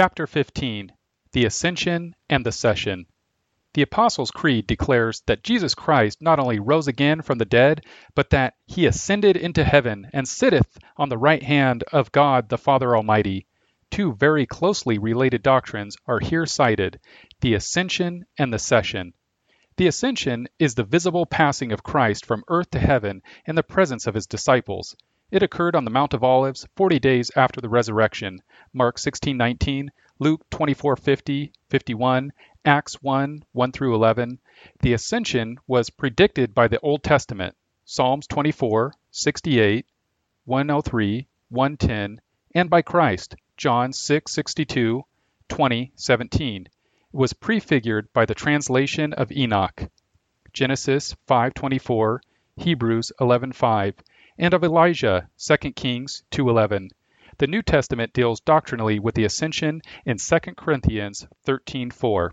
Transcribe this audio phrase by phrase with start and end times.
[0.00, 0.92] Chapter 15
[1.32, 3.06] The Ascension and the Session.
[3.74, 8.30] The Apostles' Creed declares that Jesus Christ not only rose again from the dead, but
[8.30, 12.94] that he ascended into heaven and sitteth on the right hand of God the Father
[12.94, 13.48] Almighty.
[13.90, 17.00] Two very closely related doctrines are here cited
[17.40, 19.14] the Ascension and the Session.
[19.78, 24.06] The Ascension is the visible passing of Christ from earth to heaven in the presence
[24.06, 24.94] of his disciples.
[25.30, 28.40] It occurred on the Mount of Olives 40 days after the resurrection.
[28.72, 32.32] Mark 16:19, Luke 24:50, 51,
[32.64, 34.38] Acts 1, 1 through 11.
[34.80, 37.54] The ascension was predicted by the Old Testament.
[37.84, 39.84] Psalms 24, 68,
[40.46, 42.20] 103, 110,
[42.54, 43.36] and by Christ.
[43.58, 45.02] John 6:62,
[45.48, 46.62] 20, 17.
[46.62, 46.72] It
[47.12, 49.90] was prefigured by the translation of Enoch.
[50.54, 52.20] Genesis 5:24,
[52.56, 53.92] Hebrews 11:5
[54.38, 56.90] and of Elijah, 2 Kings 2:11.
[57.38, 62.30] The New Testament deals doctrinally with the ascension in 2 Corinthians 13:4,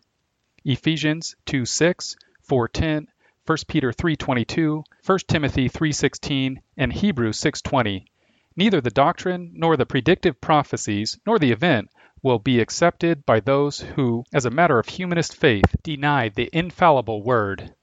[0.64, 2.16] Ephesians 2:6,
[2.48, 3.08] 4:10,
[3.46, 8.06] 1 Peter 3:22, 1 Timothy 3:16, and Hebrews 6:20.
[8.56, 11.90] Neither the doctrine nor the predictive prophecies nor the event
[12.22, 17.24] will be accepted by those who, as a matter of humanist faith, deny the infallible
[17.24, 17.74] word.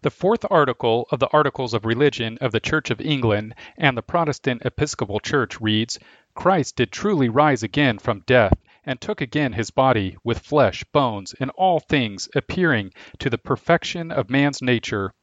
[0.00, 4.02] The fourth article of the Articles of Religion of the Church of England and the
[4.02, 5.98] Protestant Episcopal Church reads
[6.34, 8.52] Christ did truly rise again from death,
[8.84, 14.12] and took again his body, with flesh, bones, and all things appearing to the perfection
[14.12, 15.14] of man's nature,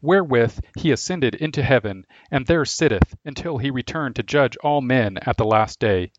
[0.00, 5.18] wherewith he ascended into heaven, and there sitteth, until he return to judge all men
[5.26, 6.10] at the last day.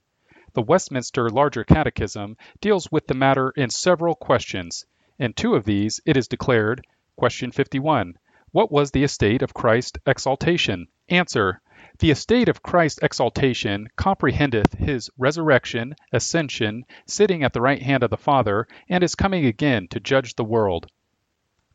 [0.54, 4.86] The Westminster Larger Catechism deals with the matter in several questions.
[5.18, 8.18] In two of these it is declared Question 51.
[8.52, 10.88] What was the estate of Christ's exaltation?
[11.10, 11.62] Answer.
[12.00, 18.10] The estate of Christ's exaltation comprehendeth his resurrection, ascension, sitting at the right hand of
[18.10, 20.88] the Father, and his coming again to judge the world.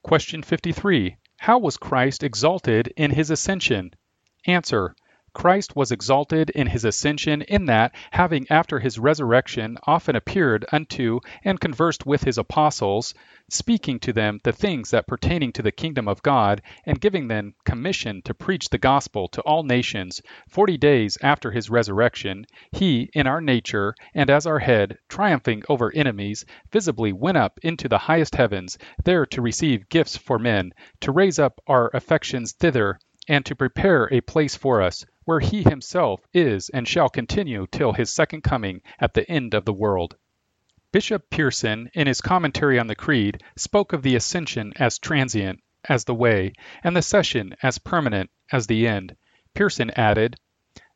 [0.03, 1.17] Question 53.
[1.37, 3.93] How was Christ exalted in his ascension?
[4.45, 4.97] Answer.
[5.35, 11.21] Christ was exalted in his ascension in that, having after his resurrection often appeared unto
[11.45, 13.15] and conversed with his apostles,
[13.49, 17.55] speaking to them the things that pertaining to the kingdom of God, and giving them
[17.65, 23.29] commission to preach the gospel to all nations, forty days after his resurrection, he, in
[23.29, 28.35] our nature, and as our head, triumphing over enemies, visibly went up into the highest
[28.35, 33.55] heavens, there to receive gifts for men, to raise up our affections thither, and to
[33.55, 38.41] prepare a place for us, where he himself is and shall continue till his second
[38.41, 40.17] coming at the end of the world.
[40.91, 46.07] Bishop Pearson, in his commentary on the Creed, spoke of the ascension as transient, as
[46.07, 49.15] the way, and the session as permanent, as the end.
[49.53, 50.35] Pearson added,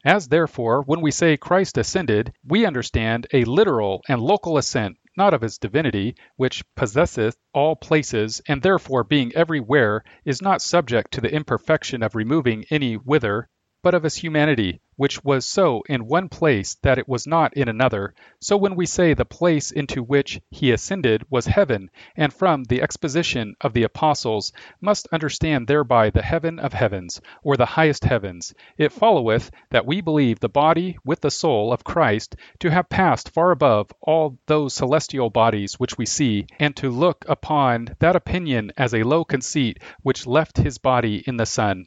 [0.02, 5.34] As therefore, when we say Christ ascended, we understand a literal and local ascent, not
[5.34, 11.20] of his divinity, which possesseth all places, and therefore being everywhere, is not subject to
[11.20, 13.50] the imperfection of removing any whither,
[13.82, 17.68] but of his humanity, which was so in one place that it was not in
[17.68, 18.14] another.
[18.38, 22.80] So when we say the place into which he ascended was heaven, and from the
[22.80, 28.54] exposition of the apostles must understand thereby the heaven of heavens, or the highest heavens,
[28.78, 33.30] it followeth that we believe the body with the soul of Christ to have passed
[33.30, 38.70] far above all those celestial bodies which we see, and to look upon that opinion
[38.76, 41.86] as a low conceit which left his body in the sun.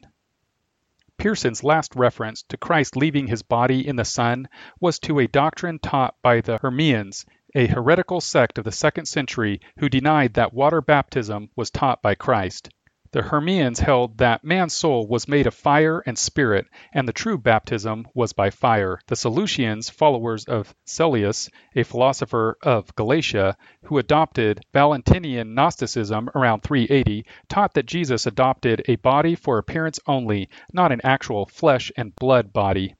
[1.18, 4.46] Pearson's last reference to Christ leaving his body in the sun
[4.80, 9.60] was to a doctrine taught by the Hermians, a heretical sect of the second century
[9.78, 12.68] who denied that water baptism was taught by Christ.
[13.12, 17.38] The Hermians held that man's soul was made of fire and spirit, and the true
[17.38, 18.98] baptism was by fire.
[19.06, 27.24] The Seleucians, followers of Celius, a philosopher of Galatia, who adopted Valentinian Gnosticism around 380,
[27.48, 32.52] taught that Jesus adopted a body for appearance only, not an actual flesh and blood
[32.52, 32.96] body.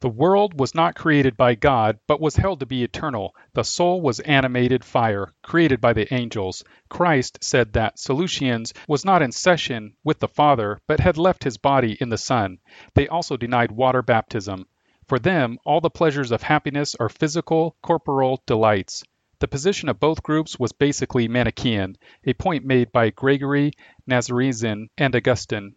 [0.00, 3.34] The world was not created by God, but was held to be eternal.
[3.54, 6.62] The soul was animated fire, created by the angels.
[6.90, 11.56] Christ said that Seleucians was not in session with the Father, but had left his
[11.56, 12.58] body in the Son.
[12.94, 14.66] They also denied water baptism.
[15.06, 19.02] For them, all the pleasures of happiness are physical, corporal delights.
[19.38, 23.72] The position of both groups was basically Manichaean, a point made by Gregory
[24.06, 25.76] Nazianzen and Augustine.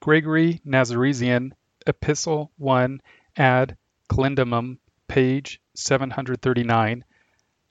[0.00, 1.52] Gregory Nazianzen,
[1.86, 3.00] Epistle 1,
[3.36, 3.76] ad
[4.08, 7.04] Cledonium, page 739,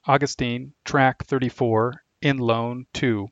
[0.06, 3.28] Augustine, tract 34, in Loan 2.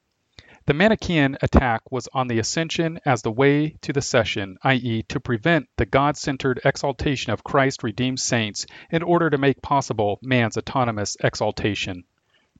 [0.66, 5.18] The Manichaean attack was on the ascension as the way to the session, i.e., to
[5.18, 10.58] prevent the God centered exaltation of Christ redeemed saints in order to make possible man's
[10.58, 12.04] autonomous exaltation.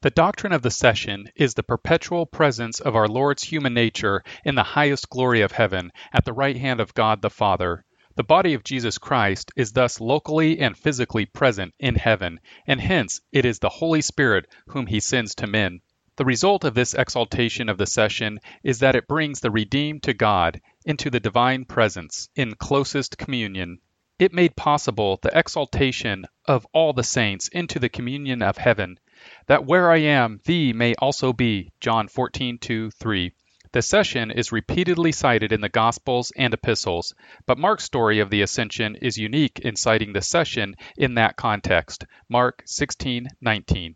[0.01, 4.55] The doctrine of the session is the perpetual presence of our Lord's human nature in
[4.55, 7.85] the highest glory of heaven, at the right hand of God the Father.
[8.19, 13.21] The body of Jesus Christ is thus locally and physically present in heaven, and hence
[13.31, 15.83] it is the Holy Spirit whom he sends to men.
[16.17, 20.15] The result of this exaltation of the session is that it brings the redeemed to
[20.15, 23.79] God, into the divine presence, in closest communion.
[24.19, 28.99] It made possible the exaltation of all the saints into the communion of heaven,
[29.47, 31.71] that where I am, thee may also be.
[31.79, 33.33] John 14:2, 3.
[33.79, 37.15] The session is repeatedly cited in the Gospels and epistles,
[37.47, 42.05] but Mark's story of the ascension is unique in citing the session in that context.
[42.29, 43.95] Mark 16:19.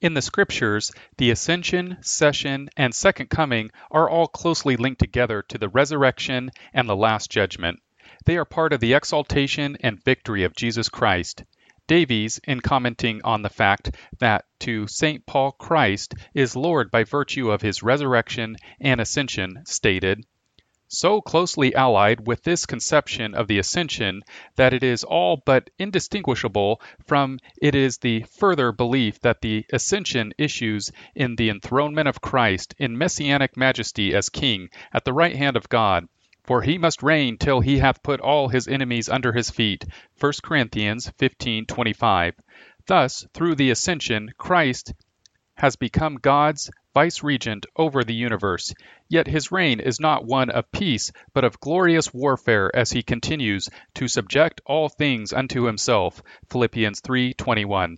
[0.00, 5.58] In the scriptures, the ascension, session, and second coming are all closely linked together to
[5.58, 7.82] the resurrection and the last judgment.
[8.24, 11.44] They are part of the exaltation and victory of Jesus Christ.
[11.86, 15.26] Davies, in commenting on the fact that to St.
[15.26, 20.24] Paul Christ is Lord by virtue of his resurrection and ascension, stated,
[20.88, 24.22] so closely allied with this conception of the ascension
[24.56, 30.32] that it is all but indistinguishable from it is the further belief that the ascension
[30.38, 35.56] issues in the enthronement of Christ in messianic majesty as king at the right hand
[35.56, 36.08] of God.
[36.44, 39.84] For he must reign till he hath put all his enemies under his feet.
[40.20, 42.34] 1 Corinthians 15:25.
[42.86, 44.92] Thus, through the ascension, Christ
[45.54, 48.74] has become God's vice-regent over the universe.
[49.08, 53.68] Yet his reign is not one of peace, but of glorious warfare as he continues
[53.94, 56.22] to subject all things unto himself.
[56.50, 57.96] Philippians 3:21.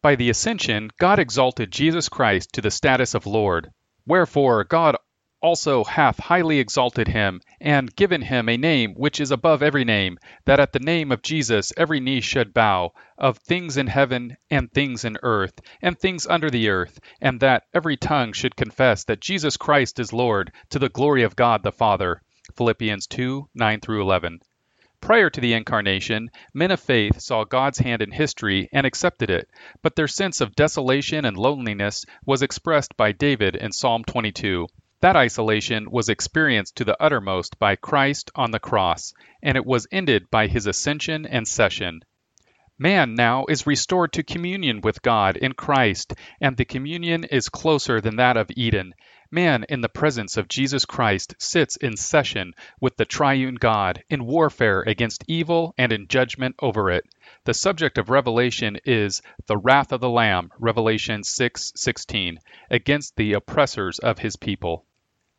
[0.00, 3.70] By the ascension, God exalted Jesus Christ to the status of Lord.
[4.06, 4.96] Wherefore God
[5.44, 10.18] also hath highly exalted him, and given him a name which is above every name,
[10.46, 14.72] that at the name of Jesus every knee should bow, of things in heaven, and
[14.72, 19.20] things in earth, and things under the earth, and that every tongue should confess that
[19.20, 22.22] Jesus Christ is Lord, to the glory of God the Father.
[22.56, 24.38] Philippians 2 9 11.
[25.02, 29.46] Prior to the incarnation, men of faith saw God's hand in history and accepted it,
[29.82, 34.66] but their sense of desolation and loneliness was expressed by David in Psalm 22.
[35.04, 39.12] That isolation was experienced to the uttermost by Christ on the cross,
[39.42, 42.00] and it was ended by his ascension and session.
[42.78, 48.00] Man now is restored to communion with God in Christ, and the communion is closer
[48.00, 48.94] than that of Eden.
[49.30, 54.24] Man, in the presence of Jesus Christ, sits in session with the triune God, in
[54.24, 57.04] warfare against evil and in judgment over it.
[57.44, 62.38] The subject of Revelation is the wrath of the Lamb, Revelation 6:16,
[62.70, 64.86] against the oppressors of his people.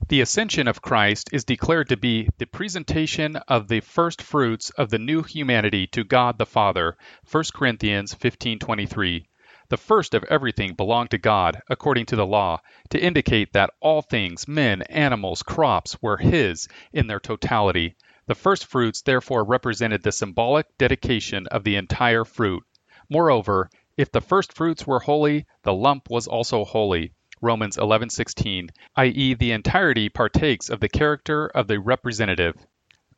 [0.07, 4.91] The ascension of Christ is declared to be the presentation of the first fruits of
[4.91, 6.95] the new humanity to God the Father.
[7.27, 9.25] 1 Corinthians 15:23.
[9.69, 12.59] The first of everything belonged to God, according to the law,
[12.91, 17.95] to indicate that all things, men, animals, crops, were his in their totality.
[18.27, 22.61] The first fruits therefore represented the symbolic dedication of the entire fruit.
[23.09, 27.14] Moreover, if the first fruits were holy, the lump was also holy.
[27.41, 32.55] Romans 11:16, i.e., the entirety partakes of the character of the representative.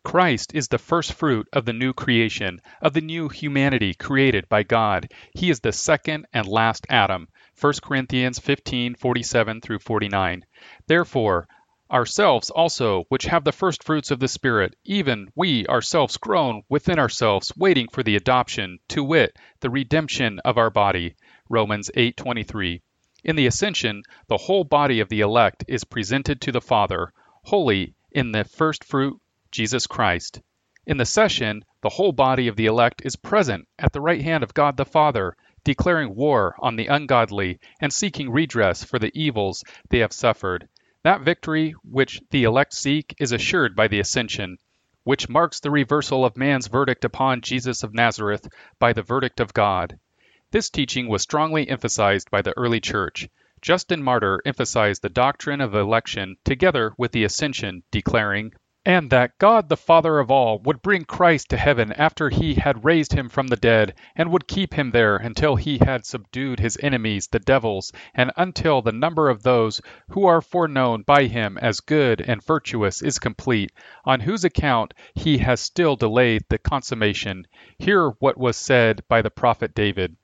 [0.03, 4.63] Christ is the first fruit of the new creation, of the new humanity created by
[4.63, 5.11] God.
[5.33, 7.27] He is the second and last Adam.
[7.59, 10.45] 1 Corinthians 15:47 through 49.
[10.87, 11.47] Therefore,
[11.91, 16.99] ourselves also, which have the first fruits of the Spirit, even we ourselves groan within
[16.99, 21.15] ourselves, waiting for the adoption, to wit, the redemption of our body.
[21.49, 22.81] Romans 8:23.
[23.27, 27.11] In the ascension, the whole body of the elect is presented to the Father,
[27.43, 29.19] holy in the first fruit,
[29.51, 30.39] Jesus Christ.
[30.85, 34.45] In the session, the whole body of the elect is present at the right hand
[34.45, 39.61] of God the Father, declaring war on the ungodly and seeking redress for the evils
[39.89, 40.69] they have suffered.
[41.03, 44.57] That victory which the elect seek is assured by the ascension,
[45.03, 48.47] which marks the reversal of man's verdict upon Jesus of Nazareth
[48.79, 49.99] by the verdict of God.
[50.49, 53.27] This teaching was strongly emphasized by the early church.
[53.61, 58.53] Justin Martyr emphasized the doctrine of election together with the ascension, declaring,
[58.85, 62.85] and that God the Father of all would bring Christ to heaven after he had
[62.85, 66.77] raised him from the dead, and would keep him there until he had subdued his
[66.81, 71.81] enemies, the devils, and until the number of those who are foreknown by him as
[71.81, 73.73] good and virtuous is complete,
[74.05, 77.45] on whose account he has still delayed the consummation.
[77.77, 80.15] Hear what was said by the prophet David.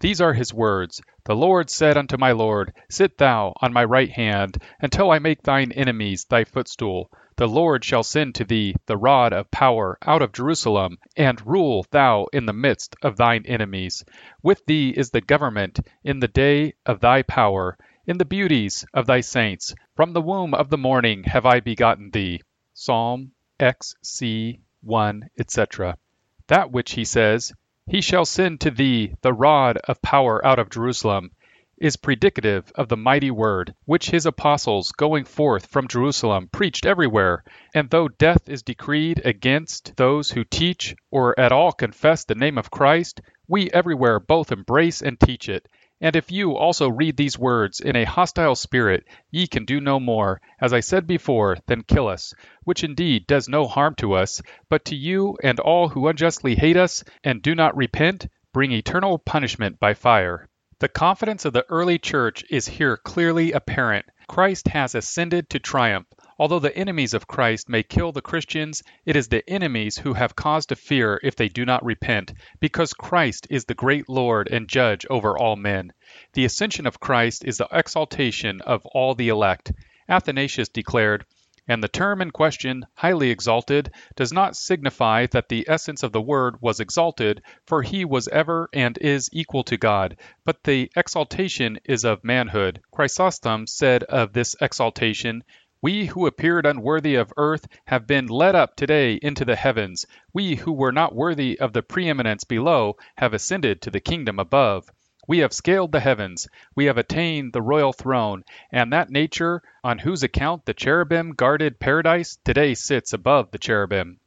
[0.00, 4.10] These are his words The Lord said unto my Lord, Sit thou on my right
[4.10, 7.10] hand, until I make thine enemies thy footstool.
[7.34, 11.84] The Lord shall send to thee the rod of power out of Jerusalem, and rule
[11.90, 14.04] thou in the midst of thine enemies.
[14.40, 17.76] With thee is the government in the day of thy power,
[18.06, 19.74] in the beauties of thy saints.
[19.96, 22.42] From the womb of the morning have I begotten thee.
[22.72, 25.98] Psalm XC 1, etc.
[26.46, 27.52] That which he says,
[27.88, 31.30] he shall send to thee the rod of power out of Jerusalem,
[31.78, 37.44] is predicative of the mighty word, which his apostles going forth from Jerusalem preached everywhere.
[37.74, 42.58] And though death is decreed against those who teach or at all confess the name
[42.58, 45.68] of Christ, we everywhere both embrace and teach it,
[46.00, 49.98] and if you also read these words in a hostile spirit, ye can do no
[49.98, 54.40] more, as I said before, than kill us, which indeed does no harm to us,
[54.68, 59.18] but to you and all who unjustly hate us and do not repent, bring eternal
[59.18, 60.48] punishment by fire.
[60.80, 64.06] The confidence of the early church is here clearly apparent.
[64.28, 66.06] Christ has ascended to triumph.
[66.40, 70.36] Although the enemies of Christ may kill the Christians, it is the enemies who have
[70.36, 74.68] cause to fear if they do not repent, because Christ is the great Lord and
[74.68, 75.92] Judge over all men.
[76.34, 79.72] The ascension of Christ is the exaltation of all the elect.
[80.08, 81.26] Athanasius declared,
[81.66, 86.22] and the term in question, highly exalted, does not signify that the essence of the
[86.22, 91.80] word was exalted, for he was ever and is equal to God, but the exaltation
[91.84, 92.80] is of manhood.
[92.92, 95.42] Chrysostom said of this exaltation,
[95.80, 100.06] we who appeared unworthy of earth have been led up today into the heavens.
[100.32, 104.88] We who were not worthy of the preeminence below have ascended to the kingdom above.
[105.28, 108.42] We have scaled the heavens, we have attained the royal throne,
[108.72, 114.18] and that nature on whose account the cherubim guarded paradise today sits above the cherubim.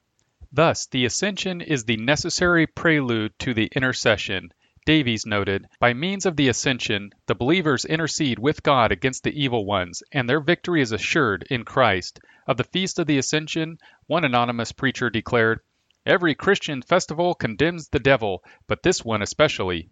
[0.54, 4.54] Thus, the ascension is the necessary prelude to the intercession.
[4.84, 9.64] Davies noted, by means of the ascension, the believers intercede with God against the evil
[9.64, 12.20] ones, and their victory is assured in Christ.
[12.48, 15.60] Of the Feast of the Ascension, one anonymous preacher declared,
[16.04, 19.92] Every Christian festival condemns the devil, but this one especially.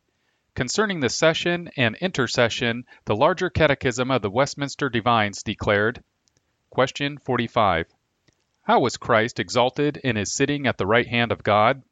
[0.55, 6.03] Concerning the session and intercession, the larger catechism of the Westminster Divines declared,
[6.71, 7.85] Question 45.
[8.63, 11.83] How was Christ exalted in his sitting at the right hand of God?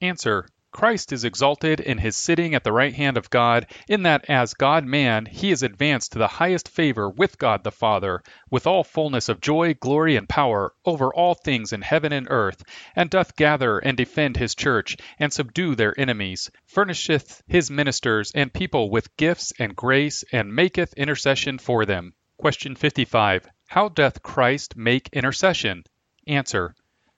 [0.00, 0.48] Answer.
[0.76, 4.52] Christ is exalted in his sitting at the right hand of God, in that as
[4.52, 8.84] God man he is advanced to the highest favor with God the Father, with all
[8.84, 12.62] fullness of joy, glory, and power, over all things in heaven and earth,
[12.94, 18.52] and doth gather and defend his church, and subdue their enemies, furnisheth his ministers and
[18.52, 22.12] people with gifts and grace, and maketh intercession for them.
[22.36, 23.48] Question 55.
[23.68, 25.84] How doth Christ make intercession?
[26.26, 26.74] Answer.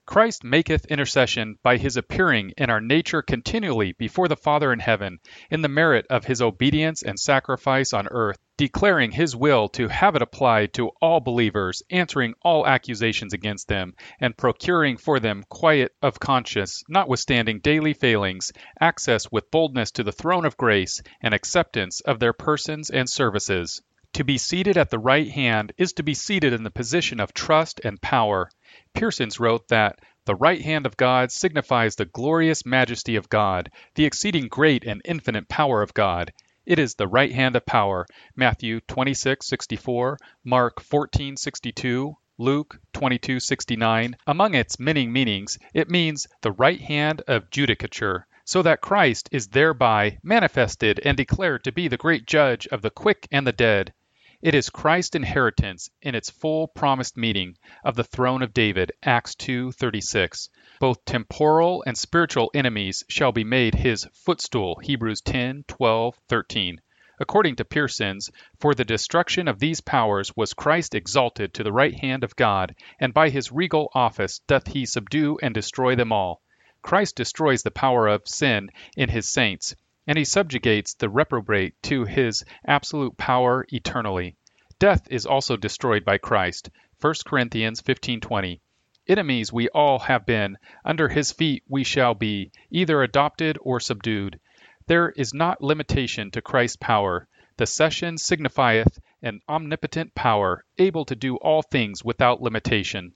[0.09, 5.19] Christ maketh intercession by his appearing in our nature continually before the Father in heaven,
[5.51, 10.17] in the merit of his obedience and sacrifice on earth, declaring his will to have
[10.17, 15.93] it applied to all believers, answering all accusations against them, and procuring for them quiet
[16.01, 18.51] of conscience, notwithstanding daily failings,
[18.81, 23.83] access with boldness to the throne of grace, and acceptance of their persons and services.
[24.19, 27.33] To be seated at the right hand is to be seated in the position of
[27.33, 28.51] trust and power.
[28.93, 34.05] Pearsons wrote that the right hand of God signifies the glorious majesty of God, the
[34.05, 36.33] exceeding great and infinite power of God.
[36.67, 38.09] It is the right hand of power.
[38.35, 44.17] Matthew 26:64, Mark 14:62, Luke 22:69.
[44.27, 49.47] Among its many meanings, it means the right hand of judicature, so that Christ is
[49.47, 53.93] thereby manifested and declared to be the great judge of the quick and the dead.
[54.41, 59.35] It is Christ's inheritance in its full promised meaning of the throne of David, Acts
[59.35, 60.49] 2:36.
[60.79, 66.77] Both temporal and spiritual enemies shall be made his footstool, Hebrews 10:12-13.
[67.19, 68.31] According to Pearsons,
[68.61, 72.77] for the destruction of these powers was Christ exalted to the right hand of God,
[73.01, 76.43] and by his regal office doth he subdue and destroy them all.
[76.81, 79.75] Christ destroys the power of sin in his saints
[80.09, 84.35] and he subjugates the reprobate to his absolute power eternally.
[84.79, 86.71] Death is also destroyed by Christ.
[86.99, 88.59] 1 Corinthians 15:20.
[89.07, 94.41] Enemies we all have been, under his feet we shall be, either adopted or subdued.
[94.87, 97.29] There is not limitation to Christ's power.
[97.59, 103.13] The session signifieth an omnipotent power, able to do all things without limitation.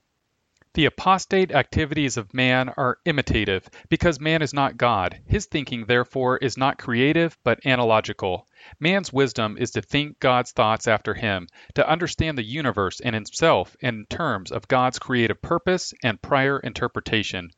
[0.74, 5.20] The apostate activities of man are imitative, because man is not God.
[5.26, 8.48] His thinking, therefore, is not creative, but analogical.
[8.80, 13.76] Man's wisdom is to think God's thoughts after him, to understand the universe and himself
[13.80, 17.50] in terms of God's creative purpose and prior interpretation.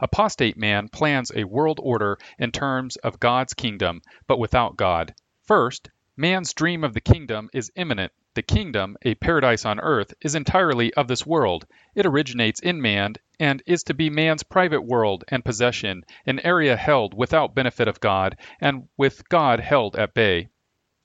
[0.00, 5.14] Apostate man plans a world order in terms of God's kingdom, but without God.
[5.42, 8.12] First, man's dream of the kingdom is immanent.
[8.34, 11.66] The kingdom, a paradise on earth, is entirely of this world.
[11.94, 16.74] It originates in man and is to be man's private world and possession, an area
[16.74, 20.48] held without benefit of God and with God held at bay.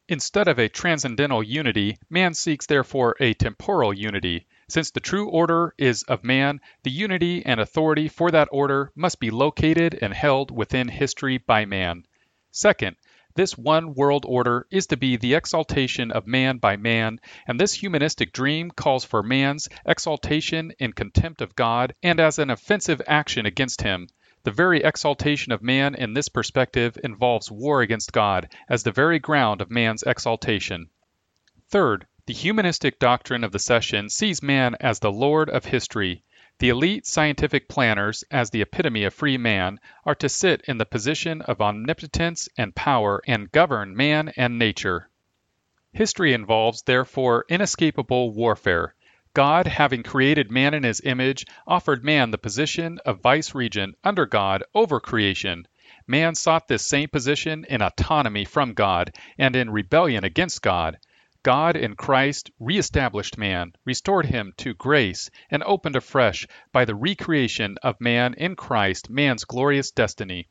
[0.07, 4.47] Instead of a transcendental unity, man seeks therefore a temporal unity.
[4.69, 9.19] Since the true order is of man, the unity and authority for that order must
[9.19, 12.05] be located and held within history by man.
[12.51, 12.95] Second,
[13.37, 17.73] this one world order is to be the exaltation of man by man, and this
[17.73, 23.45] humanistic dream calls for man's exaltation in contempt of God and as an offensive action
[23.45, 24.07] against him.
[24.43, 29.19] The very exaltation of man in this perspective involves war against God as the very
[29.19, 30.89] ground of man's exaltation.
[31.69, 36.23] Third, the humanistic doctrine of the session sees man as the lord of history.
[36.59, 40.87] The elite scientific planners, as the epitome of free man, are to sit in the
[40.87, 45.07] position of omnipotence and power and govern man and nature.
[45.93, 48.95] History involves, therefore, inescapable warfare.
[49.35, 54.25] God, having created man in his image, offered man the position of vice regent under
[54.25, 55.67] God over creation.
[56.07, 60.97] Man sought this same position in autonomy from God and in rebellion against God.
[61.47, 67.77] God in Christ reestablished man, restored him to grace, and opened afresh by the recreation
[67.81, 70.49] of man in Christ man's glorious destiny.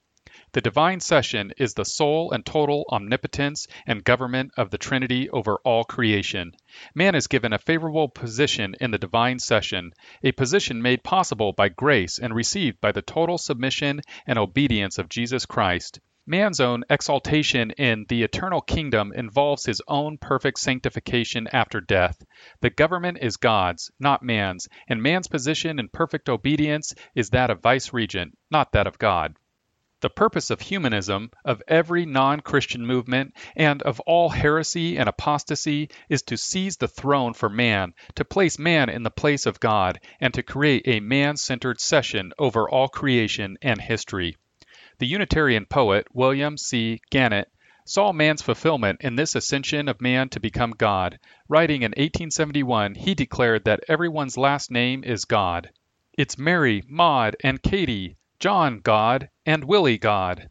[0.52, 5.56] The divine session is the sole and total omnipotence and government of the Trinity over
[5.66, 6.52] all creation.
[6.94, 11.68] Man is given a favorable position in the divine session, a position made possible by
[11.68, 16.00] grace and received by the total submission and obedience of Jesus Christ.
[16.28, 22.20] Man's own exaltation in the eternal kingdom involves his own perfect sanctification after death.
[22.60, 27.62] The government is God's, not man's, and man's position in perfect obedience is that of
[27.62, 29.36] vice regent, not that of God.
[30.00, 35.90] The purpose of humanism, of every non Christian movement, and of all heresy and apostasy
[36.08, 40.00] is to seize the throne for man, to place man in the place of God,
[40.20, 44.36] and to create a man centered session over all creation and history.
[44.98, 47.02] The Unitarian poet William C.
[47.10, 47.52] Gannett
[47.84, 51.18] saw man's fulfillment in this ascension of man to become God.
[51.50, 55.68] Writing in 1871, he declared that everyone's last name is God.
[56.16, 60.48] It's Mary, Maud, and Katie, John God, and Willie God.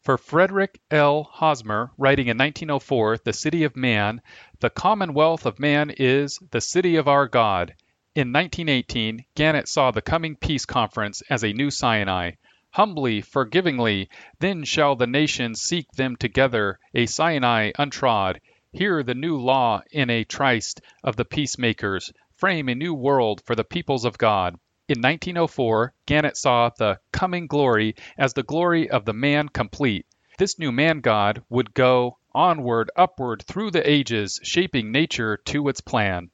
[0.00, 1.24] For Frederick L.
[1.24, 4.22] Hosmer, writing in 1904, The City of Man,
[4.60, 7.74] the commonwealth of man is the city of our God.
[8.14, 12.30] In 1918, Gannett saw the coming peace conference as a new Sinai.
[12.72, 18.40] Humbly, forgivingly, then shall the nations seek them together, a Sinai untrod.
[18.72, 23.54] Hear the new law in a tryst of the peacemakers, frame a new world for
[23.54, 24.58] the peoples of God.
[24.86, 30.06] In 1904, Gannett saw the coming glory as the glory of the man complete.
[30.38, 35.80] This new man God would go onward, upward through the ages, shaping nature to its
[35.80, 36.30] plan.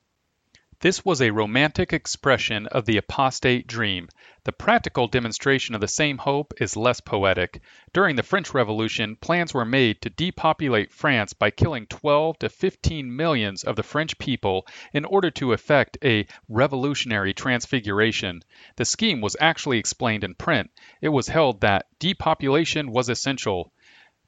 [0.85, 4.11] This was a romantic expression of the apostate dream.
[4.45, 7.63] The practical demonstration of the same hope is less poetic.
[7.95, 13.17] During the French Revolution, plans were made to depopulate France by killing 12 to 15
[13.17, 18.43] millions of the French people in order to effect a revolutionary transfiguration.
[18.77, 20.71] The scheme was actually explained in print.
[21.01, 23.73] It was held that depopulation was essential.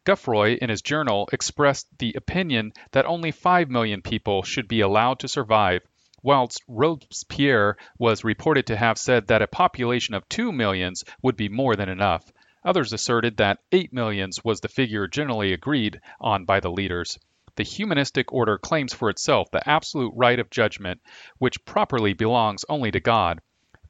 [0.04, 5.18] Guffroy, in his journal, expressed the opinion that only 5 million people should be allowed
[5.18, 5.82] to survive
[6.26, 11.48] whilst Robespierre was reported to have said that a population of 2 millions would be
[11.48, 12.32] more than enough.
[12.64, 17.16] Others asserted that 8 millions was the figure generally agreed on by the leaders.
[17.54, 21.00] The humanistic order claims for itself the absolute right of judgment,
[21.38, 23.40] which properly belongs only to God.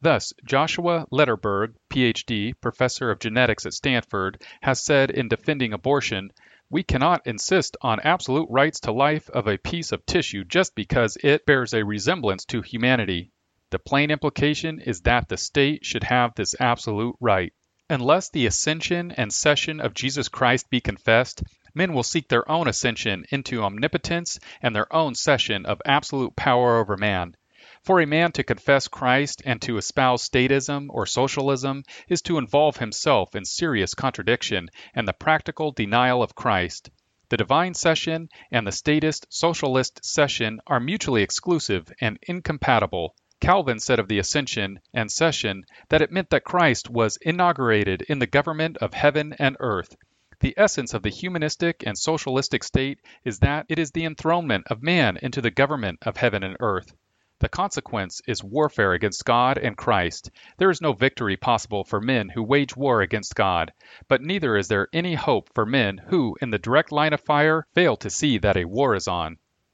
[0.03, 6.33] Thus, Joshua Lederberg, PhD, professor of genetics at Stanford, has said in defending abortion
[6.69, 11.17] we cannot insist on absolute rights to life of a piece of tissue just because
[11.23, 13.31] it bears a resemblance to humanity.
[13.71, 17.53] The plain implication is that the state should have this absolute right.
[17.89, 22.67] Unless the ascension and session of Jesus Christ be confessed, men will seek their own
[22.67, 27.37] ascension into omnipotence and their own session of absolute power over man.
[27.87, 32.79] For a man to confess Christ and to espouse statism or socialism is to involve
[32.79, 36.91] himself in serious contradiction and the practical denial of Christ.
[37.29, 43.15] The divine session and the statist socialist session are mutually exclusive and incompatible.
[43.41, 48.19] Calvin said of the ascension and session that it meant that Christ was inaugurated in
[48.19, 49.95] the government of heaven and earth.
[50.41, 54.83] The essence of the humanistic and socialistic state is that it is the enthronement of
[54.83, 56.93] man into the government of heaven and earth.
[57.39, 60.31] The consequence is warfare against God and Christ.
[60.57, 63.75] There is no victory possible for men who wage war against God,
[64.09, 67.67] but neither is there any hope for men who, in the direct line of fire,
[67.75, 69.37] fail to see that a war is on.